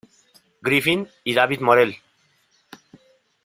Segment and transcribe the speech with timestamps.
[0.63, 1.95] Griffin y David Morrell.